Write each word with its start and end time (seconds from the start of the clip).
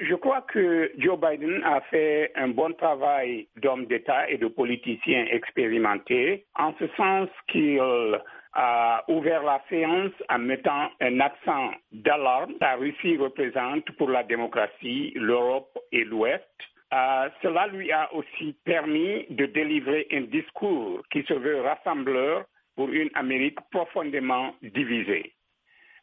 Je 0.00 0.14
crois 0.14 0.40
que 0.40 0.90
Joe 0.96 1.18
Biden 1.20 1.62
a 1.62 1.82
fait 1.82 2.32
un 2.34 2.48
bon 2.48 2.72
travail 2.72 3.48
d'homme 3.56 3.84
d'État 3.84 4.30
et 4.30 4.38
de 4.38 4.46
politicien 4.46 5.26
expérimenté, 5.30 6.46
en 6.58 6.72
ce 6.78 6.86
sens 6.96 7.28
qu'il 7.48 7.78
a 8.54 9.04
ouvert 9.08 9.42
la 9.42 9.62
séance 9.68 10.12
en 10.30 10.38
mettant 10.38 10.88
un 11.02 11.20
accent 11.20 11.72
d'alarme. 11.92 12.54
La 12.62 12.76
Russie 12.76 13.18
représente 13.18 13.90
pour 13.98 14.08
la 14.08 14.22
démocratie 14.22 15.12
l'Europe 15.16 15.78
et 15.92 16.04
l'Ouest. 16.04 16.48
Euh, 16.94 17.28
cela 17.42 17.66
lui 17.66 17.92
a 17.92 18.12
aussi 18.14 18.56
permis 18.64 19.26
de 19.28 19.44
délivrer 19.44 20.06
un 20.12 20.22
discours 20.22 21.02
qui 21.12 21.22
se 21.24 21.34
veut 21.34 21.60
rassembleur 21.60 22.46
pour 22.74 22.88
une 22.88 23.10
Amérique 23.14 23.58
profondément 23.70 24.54
divisée. 24.62 25.34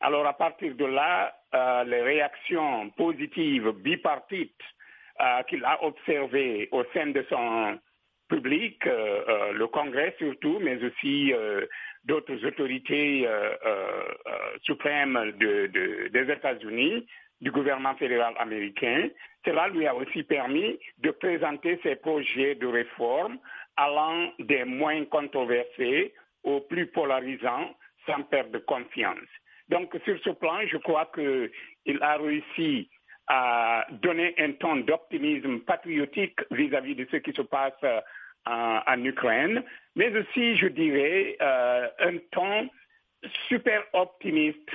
Alors 0.02 0.26
à 0.26 0.34
partir 0.34 0.76
de 0.76 0.86
là, 0.86 1.34
euh, 1.54 1.84
les 1.86 2.02
réactions 2.02 2.90
positives 2.92 3.72
bipartites 3.72 4.62
euh, 5.20 5.44
qu'il 5.44 5.64
a 5.66 5.84
observées 5.84 6.70
au 6.72 6.84
sein 6.94 7.08
de 7.08 7.26
son 7.30 7.80
public, 8.30 8.84
le 8.84 9.66
Congrès 9.68 10.14
surtout, 10.18 10.60
mais 10.60 10.84
aussi 10.84 11.32
d'autres 12.04 12.46
autorités 12.46 13.26
suprêmes 14.64 15.32
des 15.40 16.30
États-Unis, 16.30 17.08
du 17.42 17.52
gouvernement 17.52 17.96
fédéral 17.96 18.34
américain. 18.38 19.10
Cela 19.46 19.68
lui 19.70 19.88
a 19.88 19.96
aussi 19.96 20.24
permis 20.24 20.78
de 20.98 21.12
présenter 21.12 21.80
ses 21.84 21.96
projets 21.96 22.56
de 22.56 22.68
réforme 22.68 23.38
allant 23.76 24.32
des 24.40 24.64
moins 24.66 25.06
controversés 25.06 26.14
aux 26.44 26.62
plus 26.62 26.88
polarisants 26.88 27.76
sans 28.06 28.24
perdre 28.24 28.60
confiance. 28.60 29.30
Donc 29.70 29.96
sur 30.06 30.18
ce 30.24 30.30
plan, 30.30 30.60
je 30.68 30.78
crois 30.78 31.10
qu'il 31.14 32.02
a 32.02 32.18
réussi 32.18 32.90
à 33.28 33.86
donner 33.92 34.34
un 34.38 34.54
ton 34.54 34.78
d'optimisme 34.78 35.60
patriotique 35.60 36.40
vis-à-vis 36.52 36.96
de 36.96 37.06
ce 37.12 37.18
qui 37.18 37.34
se 37.34 37.42
passe 37.42 37.74
euh, 37.84 38.00
en, 38.46 39.04
Ukraine, 39.04 39.64
mais 39.96 40.16
aussi, 40.18 40.56
je 40.56 40.68
dirais, 40.68 41.36
euh, 41.42 41.88
un 42.00 42.18
ton 42.32 42.70
super 43.50 43.84
optimiste 43.94 44.70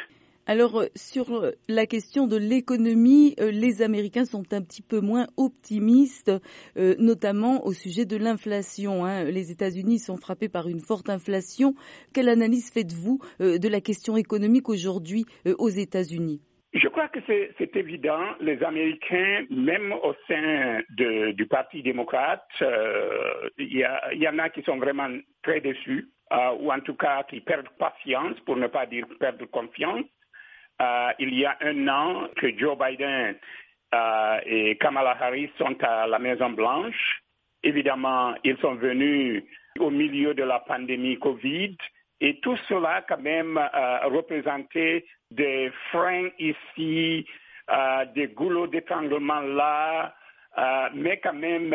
alors, 0.47 0.81
euh, 0.81 0.87
sur 0.97 1.33
euh, 1.33 1.53
la 1.69 1.87
question 1.87 2.27
de 2.27 2.37
l'économie, 2.37 3.37
euh, 3.39 3.53
les 3.53 3.81
Américains 3.81 4.25
sont 4.25 4.53
un 4.53 4.61
petit 4.61 4.83
peu 4.83 5.01
moins 5.01 5.27
optimistes, 5.37 6.33
notamment 6.77 7.65
au 7.65 7.73
sujet 7.73 8.05
de 8.05 8.17
l'inflation. 8.17 9.05
Hein. 9.05 9.25
Les 9.25 9.51
États-Unis 9.53 9.99
sont 9.99 10.17
frappés 10.17 10.49
par 10.49 10.69
une 10.69 10.81
forte 10.81 11.11
inflation. 11.11 11.75
Quelle 12.13 12.29
analyse 12.29 12.73
faites-vous 12.73 13.21
de 13.41 13.69
la 13.69 13.81
question 13.81 14.17
économique 14.17 14.69
aujourd'hui 14.69 15.25
aux 15.59 15.69
États-Unis? 15.69 16.41
Je 16.75 16.89
crois 16.89 17.09
que 17.09 17.21
c'est 17.27 17.77
évident. 17.77 18.25
Les 18.41 18.63
Américains, 18.63 19.45
même 19.51 19.93
au 19.93 20.15
sein 20.27 20.81
du 20.91 21.47
Parti 21.47 21.83
démocrate, 21.83 22.47
il 23.59 23.77
y, 23.77 23.85
y, 24.17 24.29
en 24.29 24.39
a 24.39 24.49
qui 24.51 24.63
sont 24.63 24.79
vraiment 24.79 25.09
très 25.43 25.61
déçus, 25.61 26.09
ou 26.61 26.73
en 26.73 26.81
tout 26.81 26.95
cas 26.95 27.23
qui 27.29 27.41
perdent 27.41 27.69
patience, 27.79 28.39
pour 28.47 28.57
ne 28.57 28.67
pas 28.67 28.87
dire 28.87 29.07
perdre 29.21 29.45
confiance. 29.47 30.05
Euh, 30.83 31.13
il 31.21 31.35
y 31.35 31.45
a 31.45 31.57
un 31.61 31.87
an 31.87 32.29
que 32.37 32.59
Joe 32.59 32.77
Biden 32.77 33.37
euh, 33.95 34.41
et 34.45 34.77
Kamala 34.79 35.17
Harris 35.21 35.51
sont 35.57 35.77
à 35.83 36.07
la 36.09 36.19
Maison 36.19 36.51
Blanche. 36.51 37.21
Évidemment, 37.63 38.35
ils 38.43 38.59
sont 38.59 38.75
venus 38.75 39.45
au 39.79 39.91
milieu 39.91 40.35
de 40.35 40.43
la 40.43 40.59
pandémie 40.61 41.19
Covid 41.19 41.77
et 42.21 42.41
tout 42.41 42.57
cela 42.69 43.05
quand 43.09 43.21
même 43.21 43.59
euh, 43.59 45.03
des 45.31 45.71
freins 45.91 46.29
ici, 46.39 47.27
des 48.15 48.27
goulots 48.29 48.67
d'étranglement 48.67 49.41
là, 49.41 50.15
mais 50.95 51.19
quand 51.19 51.33
même 51.33 51.75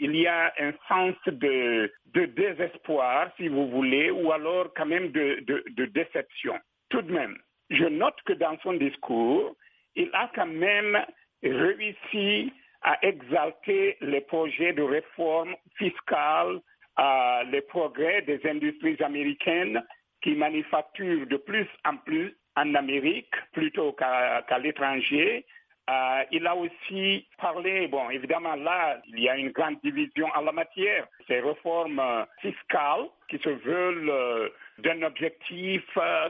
il 0.00 0.16
y 0.16 0.26
a 0.26 0.52
un 0.58 0.72
sens 0.88 1.14
de, 1.26 1.92
désespoir, 2.14 3.30
si 3.36 3.48
vous 3.48 3.68
voulez, 3.68 4.10
ou 4.10 4.32
alors 4.32 4.72
quand 4.74 4.86
même 4.86 5.10
de 5.10 5.84
déception. 5.86 6.58
Tout 6.88 7.02
de 7.02 7.12
même, 7.12 7.36
je 7.70 7.84
note 7.84 8.20
que 8.24 8.32
dans 8.32 8.58
son 8.62 8.74
discours, 8.74 9.54
il 9.94 10.10
a 10.12 10.30
quand 10.34 10.46
même 10.46 10.98
réussi 11.42 12.52
à 12.82 12.98
exalter 13.02 13.96
les 14.00 14.20
projets 14.20 14.72
de 14.72 14.82
réforme 14.82 15.56
fiscale, 15.76 16.60
euh, 16.98 17.42
les 17.50 17.62
progrès 17.62 18.22
des 18.22 18.40
industries 18.48 19.02
américaines 19.02 19.82
qui 20.22 20.34
manufacturent 20.34 21.26
de 21.26 21.36
plus 21.36 21.66
en 21.84 21.96
plus 21.96 22.36
en 22.56 22.74
Amérique 22.74 23.34
plutôt 23.52 23.92
qu'à 23.92 24.58
l'étranger. 24.62 25.44
Euh, 25.88 26.22
il 26.32 26.46
a 26.46 26.56
aussi 26.56 27.28
parlé, 27.38 27.86
bon, 27.86 28.10
évidemment 28.10 28.56
là, 28.56 29.00
il 29.06 29.20
y 29.20 29.28
a 29.28 29.36
une 29.36 29.50
grande 29.50 29.78
division 29.84 30.26
en 30.34 30.40
la 30.40 30.52
matière, 30.52 31.06
ces 31.28 31.40
réformes 31.40 32.02
fiscales 32.40 33.06
qui 33.28 33.38
se 33.38 33.50
veulent 33.50 34.10
euh, 34.10 34.48
d'un 34.78 35.02
objectif 35.02 35.84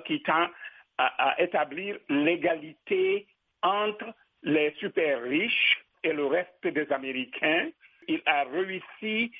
qui 0.05 0.23
tend 0.23 0.49
à, 0.99 1.34
établir 1.41 1.99
l'égalité 2.09 3.27
entre 3.62 4.15
les 4.43 4.73
super 4.79 5.23
riches 5.23 5.79
et 6.03 6.12
le 6.12 6.27
reste 6.27 6.67
des 6.67 6.91
Américains. 6.93 7.69
Il 8.09 8.23
a 8.27 8.45
réussi 8.45 9.33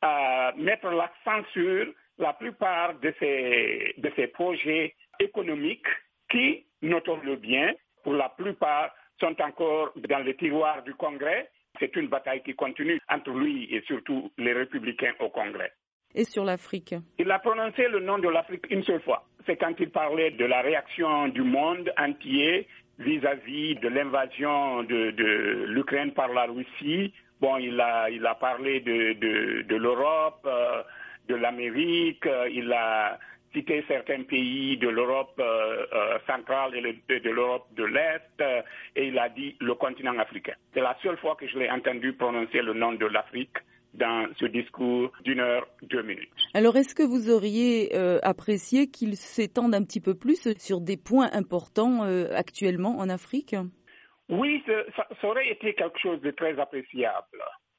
à 0.00 0.52
mettre 0.56 0.88
l'accent 0.90 1.44
sur 1.52 1.86
la 2.18 2.32
plupart 2.32 2.94
de 3.00 3.12
ces, 3.18 3.94
de 3.98 4.10
ces 4.16 4.28
projets 4.28 4.94
économiques 5.18 5.86
qui, 6.30 6.64
notons-le 6.82 7.36
bien, 7.36 7.72
pour 8.02 8.14
la 8.14 8.28
plupart 8.28 8.94
sont 9.20 9.40
encore 9.40 9.92
dans 9.96 10.24
les 10.24 10.36
tiroirs 10.36 10.82
du 10.82 10.94
Congrès. 10.94 11.50
C'est 11.78 11.94
une 11.96 12.08
bataille 12.08 12.42
qui 12.42 12.54
continue 12.54 13.00
entre 13.08 13.30
lui 13.30 13.72
et 13.74 13.82
surtout 13.82 14.30
les 14.38 14.52
républicains 14.52 15.14
au 15.20 15.30
Congrès 15.30 15.72
et 16.14 16.24
sur 16.24 16.44
l'Afrique? 16.44 16.94
Il 17.18 17.30
a 17.30 17.38
prononcé 17.38 17.88
le 17.88 18.00
nom 18.00 18.18
de 18.18 18.28
l'Afrique 18.28 18.66
une 18.70 18.82
seule 18.82 19.02
fois. 19.02 19.24
C'est 19.46 19.56
quand 19.56 19.74
il 19.78 19.90
parlait 19.90 20.30
de 20.30 20.44
la 20.44 20.60
réaction 20.60 21.28
du 21.28 21.42
monde 21.42 21.92
entier 21.98 22.66
vis-à-vis 22.98 23.76
de 23.76 23.88
l'invasion 23.88 24.82
de, 24.84 25.66
l'Ukraine 25.68 26.12
par 26.12 26.28
la 26.28 26.44
Russie. 26.44 27.12
Bon, 27.40 27.56
il 27.56 27.80
a, 27.80 28.08
il 28.10 28.24
a 28.24 28.34
parlé 28.34 28.80
de, 28.80 29.76
l'Europe, 29.76 30.46
euh, 30.46 30.82
de 31.28 31.34
l'Amérique, 31.34 32.26
euh, 32.26 32.48
il 32.52 32.72
a 32.72 33.18
cité 33.52 33.84
certains 33.88 34.22
pays 34.22 34.76
de 34.78 34.88
l'Europe 34.88 35.34
euh, 35.40 36.18
centrale 36.26 36.74
et 36.76 37.20
de 37.20 37.30
l'Europe 37.30 37.66
de 37.76 37.84
l'Est, 37.84 38.64
et 38.96 39.08
il 39.08 39.18
a 39.18 39.28
dit 39.28 39.56
le 39.60 39.74
continent 39.74 40.18
africain. 40.18 40.54
C'est 40.72 40.80
la 40.80 40.96
seule 41.02 41.18
fois 41.18 41.34
que 41.34 41.46
je 41.48 41.58
l'ai 41.58 41.70
entendu 41.70 42.12
prononcer 42.12 42.62
le 42.62 42.74
nom 42.74 42.92
de 42.92 43.06
l'Afrique 43.06 43.58
dans 43.94 44.26
ce 44.38 44.46
discours 44.46 45.10
d'une 45.24 45.40
heure, 45.40 45.66
deux 45.82 46.02
minutes. 46.02 46.30
Alors, 46.54 46.76
est-ce 46.76 46.94
que 46.94 47.02
vous 47.02 47.30
auriez 47.30 47.94
euh, 47.94 48.18
apprécié 48.22 48.88
qu'il 48.88 49.16
s'étende 49.16 49.74
un 49.74 49.82
petit 49.84 50.00
peu 50.00 50.14
plus 50.14 50.48
sur 50.58 50.80
des 50.80 50.96
points 50.96 51.28
importants 51.32 52.04
euh, 52.04 52.28
actuellement 52.34 52.98
en 52.98 53.08
Afrique? 53.08 53.54
Oui, 54.28 54.62
ça, 54.66 55.28
aurait 55.28 55.50
été 55.50 55.74
quelque 55.74 55.98
chose 56.00 56.20
de 56.22 56.30
très 56.30 56.58
appréciable. 56.58 57.38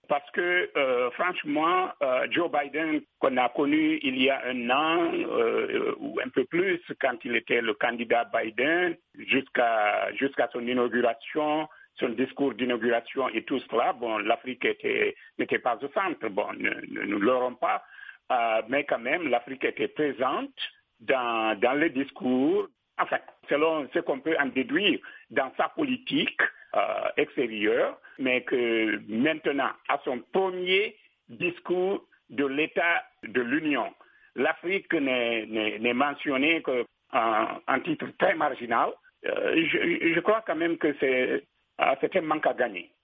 Parce 0.10 0.30
que, 0.32 0.70
euh, 0.78 1.10
franchement, 1.12 1.90
Joe 2.30 2.52
Biden, 2.52 3.02
qu'on 3.20 3.38
a 3.38 3.48
connu 3.50 4.00
il 4.04 4.22
y 4.22 4.30
a 4.30 4.42
un 4.46 4.70
an 4.70 5.12
ou 6.00 6.20
un 6.24 6.30
peu 6.30 6.44
plus, 6.44 6.80
quand 7.00 7.16
il 7.24 7.36
était 7.38 7.62
le 7.62 7.74
candidat 7.74 8.26
Biden, 8.26 8.96
jusqu'à 9.18 10.14
jusqu'à 10.14 10.50
son 10.52 10.60
inauguration, 10.68 11.68
son 12.00 12.10
discours 12.10 12.54
d'inauguration 12.54 13.30
et 13.30 13.44
tout 13.44 13.60
cela, 13.60 13.94
bon, 13.94 14.18
l'Afrique 14.18 14.66
n'était 15.38 15.60
pas 15.60 15.78
au 15.82 15.88
centre, 15.90 16.28
bon, 16.30 16.52
ne, 16.54 17.06
nous 17.06 17.20
l'aurons 17.20 17.56
pas, 17.56 17.84
euh, 18.32 18.62
mais 18.70 18.84
quand 18.86 19.00
même, 19.00 19.30
l'Afrique 19.30 19.64
était 19.66 19.90
présente 19.90 20.56
dans, 21.00 21.60
dans 21.60 21.74
les 21.74 21.90
discours, 21.90 22.68
enfin, 22.98 23.20
selon 23.50 23.88
ce 23.94 24.00
qu'on 24.00 24.20
peut 24.20 24.36
en 24.40 24.48
déduire 24.48 25.00
dans 25.30 25.52
sa 25.58 25.70
politique 25.70 26.42
euh, 26.76 27.10
extérieure, 27.18 28.00
mais 28.18 28.42
que 28.42 29.00
maintenant, 29.08 29.72
à 29.90 30.00
son 30.04 30.20
premier 30.32 30.96
discours 31.30 32.06
de 32.30 32.46
l'État 32.46 33.04
de 33.24 33.42
l'Union, 33.42 33.94
l'Afrique 34.36 34.92
n'est 34.94 35.94
mentionnée 35.94 36.64
qu'un 36.64 37.62
un 37.68 37.80
titre 37.82 38.08
très 38.18 38.36
marginal. 38.36 38.90
Euh, 39.26 39.66
je, 39.72 40.14
je, 40.14 40.20
crois 40.20 40.44
quand 40.46 40.56
même 40.56 40.78
que 40.78 40.94
c'est 41.00 41.44
ah, 41.78 41.96
un 42.16 42.22
manque 42.22 42.48
à 42.48 42.54
gagner. 42.54 42.94